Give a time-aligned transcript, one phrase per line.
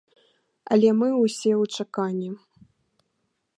[0.75, 2.31] Але мы ўсе ў чаканні.